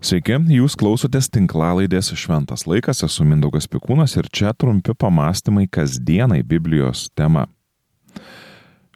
[0.00, 7.10] Sveiki, jūs klausotės tinklalaidės Šventas laikas, esu Mindaugas Pikūnas ir čia trumpi pamastymai kasdienai Biblijos
[7.12, 7.42] tema.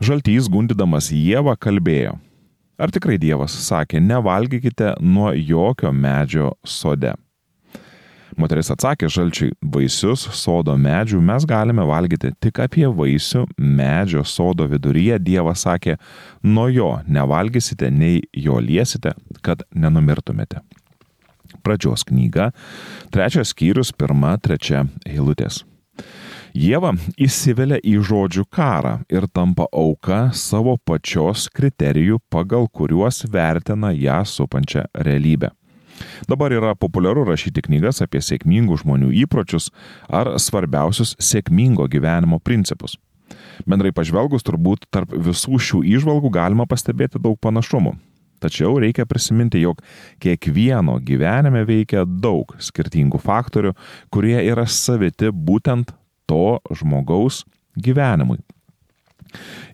[0.01, 2.15] Žaltys gundydamas Jėvą kalbėjo.
[2.81, 7.13] Ar tikrai Dievas sakė, nevalgykite nuo jokio medžio sode?
[8.41, 15.21] Moteris atsakė žalčiui, vaisius sodo medžių mes galime valgyti tik apie vaisių medžio sodo viduryje.
[15.21, 15.99] Dievas sakė,
[16.41, 19.13] nuo jo nevalgysite, nei jo liesite,
[19.45, 20.65] kad nenumirtumėte.
[21.65, 22.51] Pradžios knyga,
[23.15, 25.63] trečias skyrius, pirma, trečia eilutės.
[26.55, 34.21] Jėva įsivelia į žodžių karą ir tampa auka savo pačios kriterijų, pagal kuriuos vertina ją
[34.23, 35.51] supančią realybę.
[36.31, 39.71] Dabar yra populiaru rašyti knygas apie sėkmingų žmonių įpročius
[40.07, 42.97] ar svarbiausius sėkmingo gyvenimo principus.
[43.67, 47.95] Bendrai pažvelgus, turbūt tarp visų šių įžvalgų galima pastebėti daug panašumų.
[48.45, 49.81] Tačiau reikia prisiminti, jog
[50.21, 53.73] kiekvieno gyvenime veikia daug skirtingų faktorių,
[54.13, 55.95] kurie yra saviti būtent
[56.29, 57.45] to žmogaus
[57.81, 58.43] gyvenimui.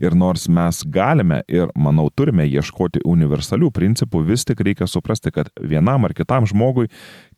[0.01, 5.51] Ir nors mes galime ir, manau, turime ieškoti universalių principų, vis tik reikia suprasti, kad
[5.61, 6.89] vienam ar kitam žmogui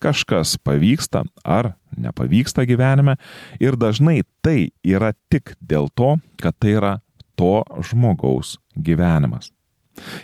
[0.03, 3.17] kažkas pavyksta ar nepavyksta gyvenime
[3.61, 6.95] ir dažnai tai yra tik dėl to, kad tai yra
[7.35, 9.51] to žmogaus gyvenimas.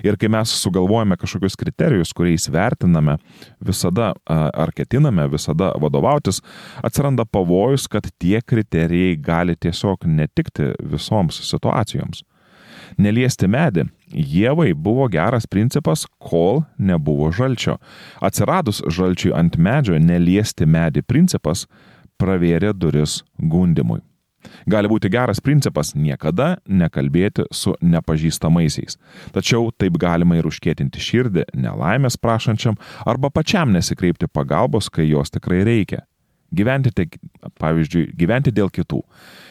[0.04, 3.18] Ir kai mes sugalvojame kažkokius kriterijus, kuriais vertiname
[3.60, 6.40] visada ar ketiname visada vadovautis,
[6.82, 12.24] atsiranda pavojus, kad tie kriterijai gali tiesiog netikti visoms situacijoms.
[12.96, 17.76] Neliesti medį Jėvai buvo geras principas, kol nebuvo žalčio.
[18.24, 21.66] Atsiradus žalčiui ant medžio neliesti medį principas
[22.18, 24.00] pravėrė duris gundimui.
[24.70, 28.98] Gali būti geras principas niekada nekalbėti su nepažįstamaisiais.
[29.34, 35.64] Tačiau taip galima ir užkėtinti širdį nelaimės prašančiam arba pačiam nesikreipti pagalbos, kai jos tikrai
[35.66, 36.04] reikia.
[36.54, 37.04] Gyventi, te,
[37.60, 39.02] pavyzdžiui, gyventi dėl kitų.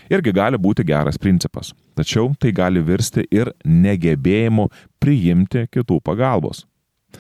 [0.10, 1.76] Irgi gali būti geras principas.
[1.97, 4.66] Tačiau tai gali virsti ir negebėjimu
[5.02, 6.64] priimti kitų pagalbos.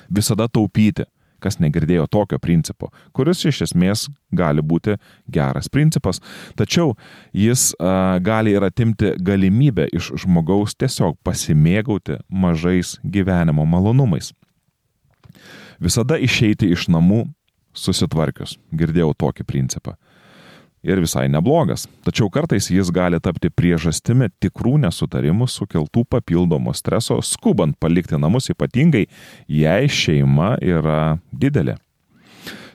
[0.09, 1.05] Visada taupyti
[1.47, 4.97] kas negirdėjo tokio principo, kuris iš esmės gali būti
[5.31, 6.19] geras principas,
[6.59, 6.95] tačiau
[7.31, 14.33] jis a, gali ir atimti galimybę iš žmogaus tiesiog pasimėgauti mažais gyvenimo malonumais.
[15.79, 17.27] Visada išeiti iš namų
[17.77, 18.57] susitvarkius.
[18.73, 19.93] Girdėjau tokį principą
[20.83, 21.87] ir visai neblogas.
[22.05, 29.07] Tačiau kartais jis gali tapti priežastimi tikrų nesutarimų sukeltų papildomo streso, skubant palikti namus ypatingai,
[29.47, 31.77] jei šeima yra didelė.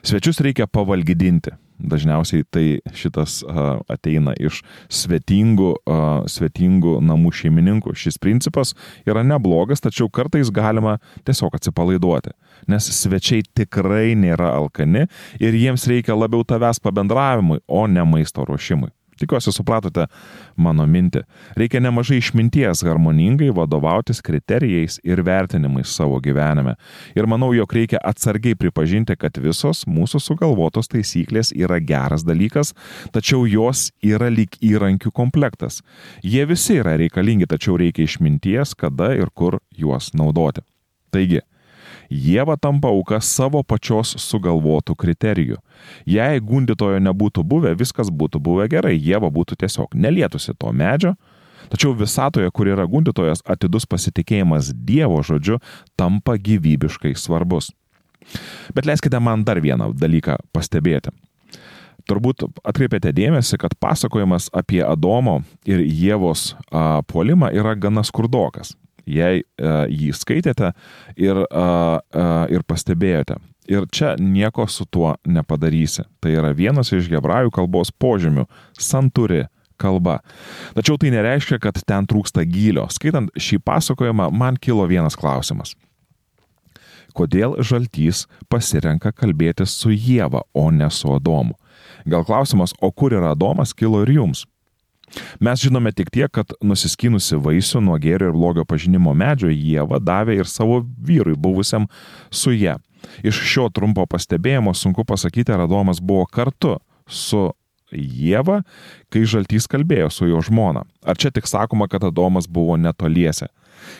[0.03, 1.55] Svečius reikia pavalgydinti.
[1.79, 3.41] Dažniausiai tai šitas
[3.91, 4.61] ateina iš
[4.93, 5.71] svetingų,
[6.29, 7.95] svetingų namų šeimininkų.
[7.97, 8.73] Šis principas
[9.09, 12.35] yra neblogas, tačiau kartais galima tiesiog atsipalaiduoti.
[12.71, 15.07] Nes svečiai tikrai nėra alkani
[15.41, 18.93] ir jiems reikia labiau tavęs pabendravimui, o ne maisto ruošimui.
[19.19, 20.07] Tikiuosi supratote
[20.57, 21.23] mano mintį.
[21.59, 26.75] Reikia nemažai išminties harmoningai vadovautis kriterijais ir vertinimais savo gyvenime.
[27.17, 32.73] Ir manau, jog reikia atsargiai pripažinti, kad visos mūsų sugalvotos taisyklės yra geras dalykas,
[33.13, 35.81] tačiau jos yra lyg įrankių komplektas.
[36.23, 40.63] Jie visi yra reikalingi, tačiau reikia išminties, kada ir kur juos naudoti.
[41.13, 41.43] Taigi,
[42.13, 45.57] Jėva tampa auka savo pačios sugalvotų kriterijų.
[46.05, 51.15] Jei gundytojo nebūtų buvę, viskas būtų buvę gerai, Jėva būtų tiesiog nelietusi to medžio,
[51.73, 55.57] tačiau visatoje, kur yra gundytojas, atidus pasitikėjimas Dievo žodžiu
[55.97, 57.71] tampa gyvybiškai svarbus.
[58.77, 61.11] Bet leiskite man dar vieną dalyką pastebėti.
[62.07, 68.75] Turbūt atkreipėte dėmesį, kad pasakojimas apie Adomo ir Jėvos a, puolimą yra gana skurdokas
[69.05, 70.73] jei uh, jį skaitėte
[71.15, 73.39] ir, uh, uh, ir pastebėjote.
[73.71, 76.03] Ir čia nieko su tuo nepadarysi.
[76.19, 78.45] Tai yra vienas iš hebrajų kalbos požymių-
[78.89, 79.45] santuri
[79.77, 80.19] kalba.
[80.75, 82.87] Tačiau tai nereiškia, kad ten trūksta gylio.
[82.91, 85.75] Skaitant šį pasakojimą, man kilo vienas klausimas.
[87.13, 91.53] Kodėl žaltys pasirenka kalbėti su Jėva, o ne su Adomu?
[92.09, 94.45] Gal klausimas, o kur yra Adomas, kilo ir jums.
[95.43, 100.39] Mes žinome tik tiek, kad nusiskynusi vaisių nuo gėrio ir blogio pažinimo medžio Jėva davė
[100.41, 101.87] ir savo vyrui buvusiam
[102.31, 102.77] su jie.
[103.23, 106.77] Iš šio trumpo pastebėjimo sunku pasakyti, ar Adomas buvo kartu
[107.07, 107.49] su
[107.93, 108.61] Jėva,
[109.13, 110.85] kai žaltys kalbėjo su jo žmona.
[111.05, 113.51] Ar čia tik sakoma, kad Adomas buvo netoliese?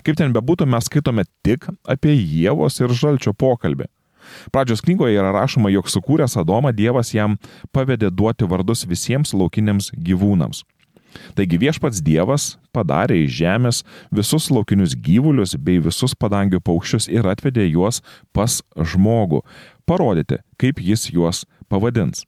[0.08, 3.90] Kaip ten bebūtų, mes skaitome tik apie Jėvos ir žalčio pokalbį.
[4.56, 7.36] Pradžios knygoje yra rašoma, jog sukūręs Adomą Dievas jam
[7.76, 10.64] pavedė duoti vardus visiems laukiniams gyvūnams.
[11.38, 13.82] Taigi viešpats Dievas padarė iš žemės
[14.14, 18.02] visus laukinius gyvulius bei visus padangių paukščius ir atvedė juos
[18.34, 19.44] pas žmogų,
[19.86, 22.26] parodyti, kaip jis juos pavadins.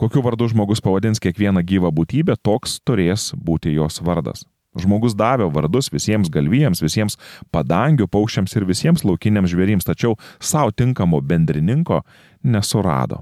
[0.00, 4.46] Kokiu vardu žmogus pavadins kiekvieną gyvą būtybę, toks turės būti jos vardas.
[4.72, 7.18] Žmogus davė vardus visiems galvijams, visiems
[7.52, 12.00] padangių paukščiams ir visiems laukiniams žvėrims, tačiau savo tinkamo bendrininko
[12.42, 13.20] nesurado.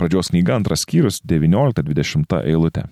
[0.00, 2.88] Pradžios knyga antras skyrius 19-20 eilutė.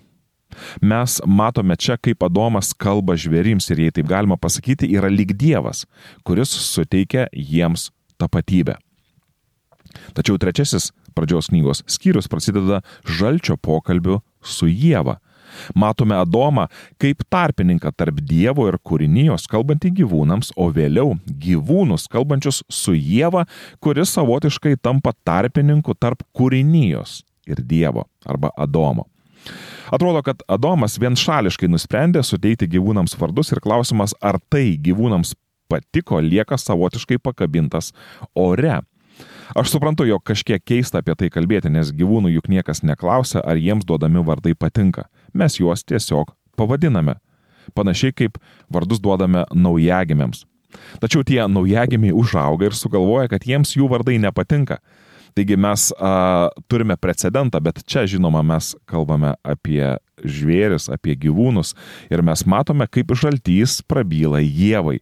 [0.81, 5.85] Mes matome čia, kaip Adomas kalba žvėrims ir jei taip galima pasakyti, yra lyg Dievas,
[6.27, 7.89] kuris suteikia jiems
[8.21, 8.77] tapatybę.
[10.15, 15.17] Tačiau trečiasis pradžios knygos skyrius prasideda žalčio pokalbiu su Jėva.
[15.75, 16.67] Matome Adomą
[17.01, 23.43] kaip tarpininką tarp Dievo ir kūrinijos, kalbantį gyvūnams, o vėliau gyvūnus, kalbančius su Jėva,
[23.83, 27.21] kuris savotiškai tampa tarpininku tarp kūrinijos
[27.51, 29.10] ir Dievo arba Adomo.
[29.91, 35.33] Atrodo, kad Adomas vienšališkai nusprendė suteikti gyvūnams vardus ir klausimas, ar tai gyvūnams
[35.71, 37.91] patiko, lieka savotiškai pakabintas
[38.35, 38.79] ore.
[39.55, 43.83] Aš suprantu, jog kažkiek keista apie tai kalbėti, nes gyvūnų juk niekas neklausia, ar jiems
[43.87, 45.09] duodami vardai patinka.
[45.33, 47.17] Mes juos tiesiog pavadiname.
[47.75, 48.39] Panašiai kaip
[48.71, 50.45] vardus duodame naujagimiams.
[51.03, 54.79] Tačiau tie naujagimiai užauga ir sugalvoja, kad jiems jų vardai nepatinka.
[55.37, 61.73] Taigi mes a, turime precedentą, bet čia žinoma mes kalbame apie žvėris, apie gyvūnus
[62.11, 64.99] ir mes matome, kaip žaltys prabyla Jėvai.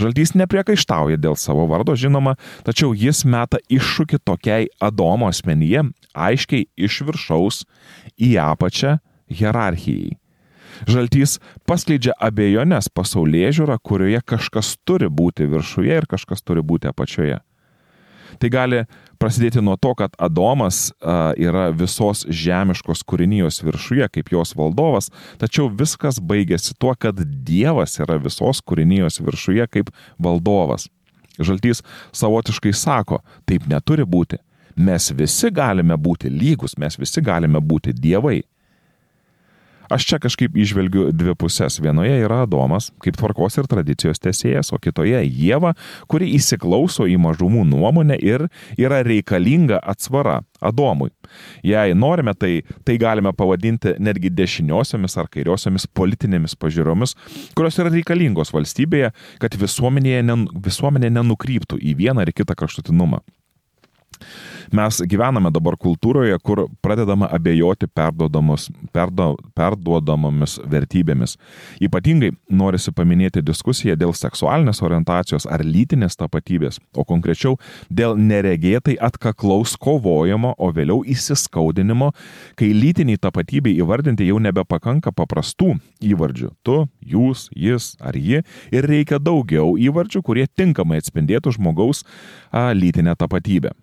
[0.00, 2.36] Žaltys nepriekaištauja dėl savo vardo, žinoma,
[2.66, 7.64] tačiau jis meta iššūkį tokiai Adomo asmenyje, aiškiai iš viršaus
[8.20, 8.98] į apačią
[9.30, 10.16] hierarchijai.
[10.88, 11.38] Žaltys
[11.68, 17.40] paskleidžia abejonės pasaulyje žiūrą, kurioje kažkas turi būti viršuje ir kažkas turi būti apačioje.
[18.38, 18.82] Tai gali
[19.20, 25.10] prasidėti nuo to, kad Adomas a, yra visos žemiškos kūrinijos viršuje kaip jos valdovas,
[25.40, 30.88] tačiau viskas baigėsi tuo, kad Dievas yra visos kūrinijos viršuje kaip valdovas.
[31.40, 31.82] Žaltys
[32.16, 34.40] savotiškai sako, taip neturi būti.
[34.80, 38.40] Mes visi galime būti lygus, mes visi galime būti dievai.
[39.90, 41.80] Aš čia kažkaip išvelgiu dvi pusės.
[41.82, 45.72] Vienoje yra Adomas, kaip tvarkos ir tradicijos tesėjas, o kitoje Jėva,
[46.06, 48.46] kuri įsiklauso į mažumų nuomonę ir
[48.78, 51.10] yra reikalinga atsvara Adomui.
[51.66, 57.16] Jei norime, tai tai galime pavadinti netgi dešiniosiomis ar kairiosiomis politinėmis pažiūromis,
[57.58, 59.10] kurios yra reikalingos valstybėje,
[59.42, 63.24] kad visuomenė nenukryptų į vieną ar kitą kraštutinumą.
[64.70, 68.28] Mes gyvename dabar kultūroje, kur pradedama abejoti perdo,
[69.58, 71.34] perduodamomis vertybėmis.
[71.82, 77.56] Ypatingai norisi paminėti diskusiją dėl seksualinės orientacijos ar lytinės tapatybės, o konkrečiau
[77.90, 82.12] dėl neregėtai atkaklaus kovojimo, o vėliau įsiskaudinimo,
[82.54, 89.18] kai lytiniai tapatybei įvardinti jau nebepakanka paprastų įvardžių- tu, jūs, jis ar ji ir reikia
[89.18, 92.04] daugiau įvardžių, kurie tinkamai atspindėtų žmogaus
[92.52, 93.74] a, lytinę tapatybę.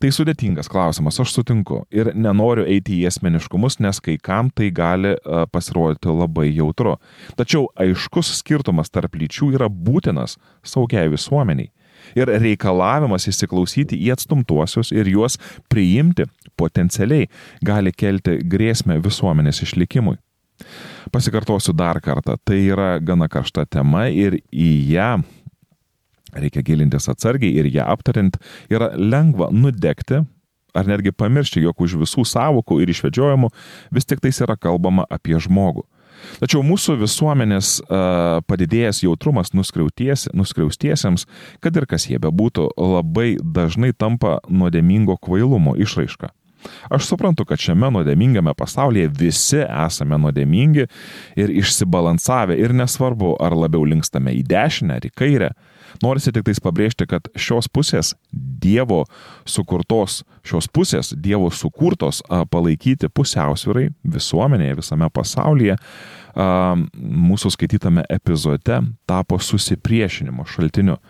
[0.00, 5.16] Tai sudėtingas klausimas, aš sutinku ir nenoriu eiti į esmeniškumus, nes kai kam tai gali
[5.52, 6.96] pasirodyti labai jautru.
[7.36, 11.70] Tačiau aiškus skirtumas tarp lyčių yra būtinas saugiai visuomeniai.
[12.16, 15.36] Ir reikalavimas įsiklausyti į atstumtuosius ir juos
[15.68, 16.24] priimti
[16.56, 17.28] potencialiai
[17.64, 20.16] gali kelti grėsmę visuomenės išlikimui.
[21.12, 25.10] Pasikartosiu dar kartą, tai yra gana karšta tema ir į ją
[26.34, 28.36] reikia gilintis atsargiai ir ją aptariant
[28.70, 30.22] yra lengva nudegti
[30.74, 33.50] ar netgi pamiršti, jog už visų savokų ir išvedžiojimų
[33.94, 35.86] vis tik tais yra kalbama apie žmogų.
[36.40, 41.26] Tačiau mūsų visuomenės uh, padidėjęs jautrumas nuskriaustiesiems,
[41.64, 46.28] kad ir kas jie bebūtų, labai dažnai tampa nuodėmingo kvailumo išraiška.
[46.92, 50.86] Aš suprantu, kad šiame nuodėmingame pasaulyje visi esame nuodėmingi
[51.40, 55.52] ir išsibalansavę ir nesvarbu, ar labiau linkstame į dešinę ar į kairę,
[56.02, 59.02] Norisi tik tais pabrėžti, kad šios pusės Dievo
[59.48, 65.76] sukurtos, šios pusės Dievo sukurtos palaikyti pusiausvirai visuomenėje, visame pasaulyje,
[66.36, 71.00] mūsų skaitytame epizode tapo susipriešinimo šaltiniu.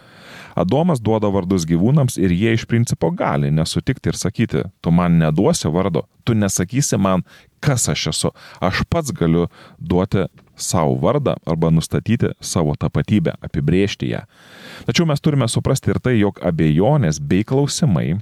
[0.59, 5.71] Adomas duoda vardus gyvūnams ir jie iš principo gali nesutikti ir sakyti, tu man neduosi
[5.71, 7.25] vardo, tu nesakysi man,
[7.61, 10.26] kas aš esu, aš pats galiu duoti
[10.61, 14.25] savo vardą arba nustatyti savo tapatybę, apibrėžti ją.
[14.88, 18.19] Tačiau mes turime suprasti ir tai, jog abejonės bei klausimai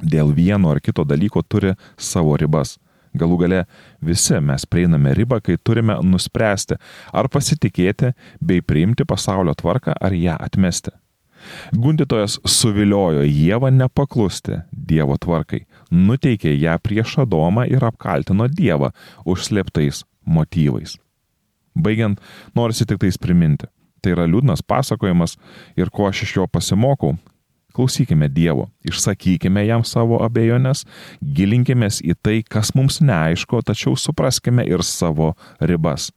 [0.00, 2.78] dėl vieno ar kito dalyko turi savo ribas.
[3.10, 3.64] Galų gale
[4.06, 6.78] visi mes prieiname ribą, kai turime nuspręsti,
[7.12, 10.94] ar pasitikėti bei priimti pasaulio tvarką, ar ją atmesti.
[11.72, 18.92] Gundytojas suviliojo Jėvą nepaklusti Dievo tvarkai, nuteikė ją prieš Adomą ir apkaltino Dievą
[19.24, 20.96] užslėptais motyvais.
[21.74, 22.20] Baigiant,
[22.54, 23.68] norisi tik tais priminti.
[24.00, 25.36] Tai yra liūdnas pasakojimas
[25.76, 27.16] ir ko aš iš jo pasimokau.
[27.76, 30.82] Klausykime Dievo, išsakykime jam savo abejonės,
[31.22, 36.08] gilinkimės į tai, kas mums neaišku, tačiau supraskime ir savo ribas.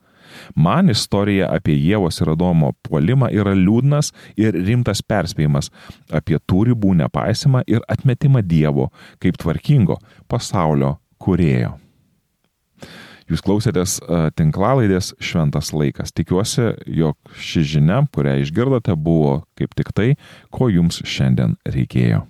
[0.56, 5.72] Man istorija apie Jėvos ir Adomo puolimą yra liūdnas ir rimtas perspėjimas
[6.12, 8.90] apie tų ribų nepaisimą ir atmetimą Dievo
[9.24, 10.00] kaip tvarkingo
[10.32, 11.78] pasaulio kurėjo.
[13.32, 13.96] Jūs klausėtės
[14.38, 16.12] tinklalaidės Šventas laikas.
[16.12, 20.10] Tikiuosi, jog ši žinia, kurią išgirdote, buvo kaip tik tai,
[20.52, 22.26] ko jums šiandien reikėjo.